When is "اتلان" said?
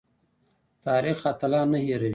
1.31-1.67